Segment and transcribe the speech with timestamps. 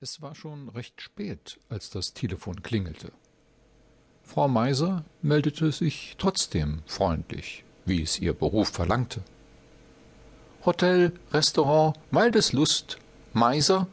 [0.00, 3.10] Es war schon recht spät, als das Telefon klingelte.
[4.22, 9.22] Frau Meiser meldete sich trotzdem freundlich, wie es ihr Beruf verlangte.
[10.64, 12.98] Hotel, Restaurant, Waldeslust,
[13.32, 13.88] Meiser?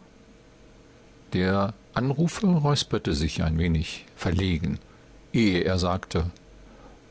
[1.33, 4.78] Der Anrufer räusperte sich ein wenig verlegen,
[5.33, 6.29] ehe er sagte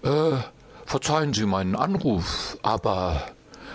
[0.02, 0.36] Äh,
[0.86, 3.26] verzeihen Sie meinen Anruf, aber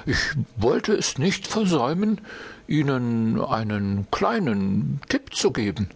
[0.05, 0.17] ich
[0.57, 2.21] wollte es nicht versäumen,
[2.67, 5.89] Ihnen einen kleinen Tipp zu geben.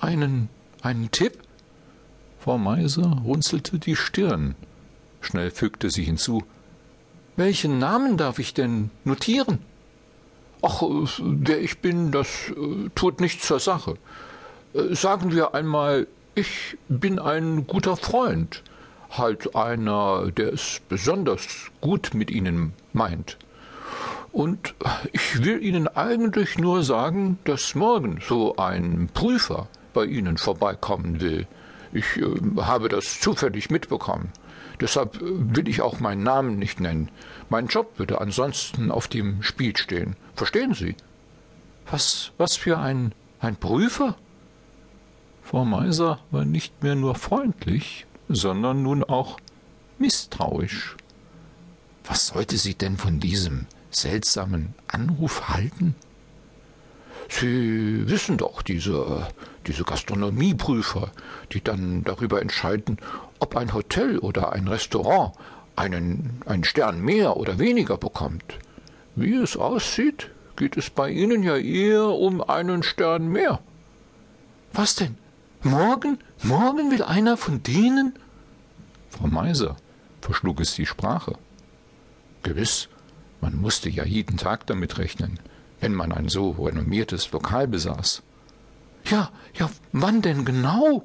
[0.00, 0.48] Einen,
[0.82, 1.38] einen Tipp?
[2.40, 4.54] Frau Meiser runzelte die Stirn.
[5.20, 6.44] Schnell fügte sie hinzu.
[7.36, 9.58] Welchen Namen darf ich denn notieren?
[10.62, 13.96] Ach, wer ich bin, das äh, tut nichts zur Sache.
[14.74, 18.62] Äh, sagen wir einmal, ich bin ein guter Freund,
[19.10, 23.38] halt einer, der es besonders gut mit Ihnen meint.
[24.32, 24.74] Und
[25.12, 31.46] ich will Ihnen eigentlich nur sagen, dass morgen so ein Prüfer bei Ihnen vorbeikommen will.
[31.92, 34.32] Ich äh, habe das zufällig mitbekommen.
[34.80, 37.10] Deshalb äh, will ich auch meinen Namen nicht nennen.
[37.48, 40.16] Mein Job würde ansonsten auf dem Spiel stehen.
[40.34, 40.94] Verstehen Sie?
[41.90, 44.16] Was, was für ein, ein Prüfer?
[45.42, 49.38] Frau Meiser war nicht mehr nur freundlich, sondern nun auch
[49.98, 50.96] misstrauisch.
[52.04, 55.94] Was sollte sie denn von diesem seltsamen Anruf halten?
[57.28, 59.28] Sie wissen doch, diese,
[59.66, 61.10] diese Gastronomieprüfer,
[61.52, 62.98] die dann darüber entscheiden,
[63.38, 65.34] ob ein Hotel oder ein Restaurant
[65.76, 68.58] einen, einen Stern mehr oder weniger bekommt.
[69.14, 73.60] Wie es aussieht, geht es bei Ihnen ja eher um einen Stern mehr.
[74.72, 75.16] Was denn?
[75.70, 76.18] Morgen?
[76.42, 78.14] Morgen will einer von denen?
[79.10, 79.76] Frau Meiser
[80.20, 81.36] verschlug es die Sprache.
[82.42, 82.88] Gewiss,
[83.40, 85.38] man musste ja jeden Tag damit rechnen,
[85.80, 88.22] wenn man ein so renommiertes Lokal besaß.
[89.04, 91.04] Ja, ja, wann denn genau?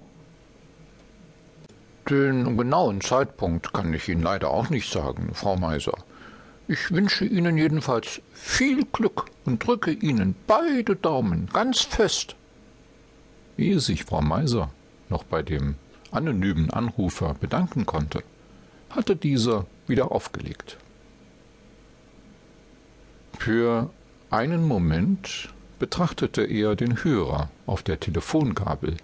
[2.10, 5.94] Den genauen Zeitpunkt kann ich Ihnen leider auch nicht sagen, Frau Meiser.
[6.68, 12.36] Ich wünsche Ihnen jedenfalls viel Glück und drücke Ihnen beide Daumen ganz fest.
[13.58, 14.70] Ehe sich Frau Meiser
[15.10, 15.76] noch bei dem
[16.12, 18.24] anonymen Anrufer bedanken konnte,
[18.90, 20.78] hatte dieser wieder aufgelegt.
[23.38, 23.90] Für
[24.30, 25.50] einen Moment
[25.80, 28.98] betrachtete er den Hörer auf der Telefongabel,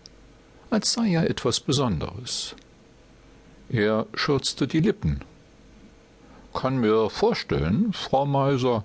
[0.70, 2.56] als sei er etwas Besonderes.
[3.70, 5.20] Er schürzte die Lippen.
[6.54, 8.84] Kann mir vorstellen, Frau Meiser,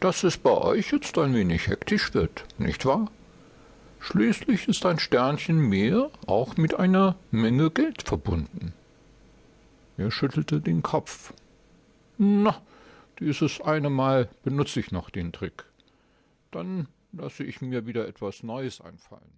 [0.00, 3.08] dass es bei euch jetzt ein wenig hektisch wird, nicht wahr?
[4.00, 8.72] Schließlich ist ein Sternchen mehr auch mit einer Menge Geld verbunden.
[9.96, 11.32] Er schüttelte den Kopf.
[12.18, 12.60] Na,
[13.18, 15.64] dieses eine Mal benutze ich noch den Trick.
[16.50, 19.32] Dann lasse ich mir wieder etwas Neues einfallen.